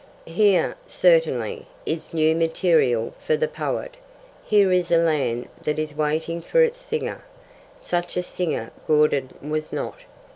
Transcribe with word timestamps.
Here, 0.25 0.75
certainly, 0.87 1.67
is 1.85 2.11
new 2.11 2.35
material 2.35 3.13
for 3.23 3.37
the 3.37 3.47
poet, 3.47 3.97
here 4.43 4.71
is 4.71 4.91
a 4.91 4.97
land 4.97 5.47
that 5.63 5.77
is 5.77 5.95
waiting 5.95 6.41
for 6.41 6.63
its 6.63 6.79
singer. 6.79 7.23
Such 7.81 8.17
a 8.17 8.23
singer 8.23 8.71
Gordon 8.87 9.29
was 9.47 9.71
not. 9.71 9.99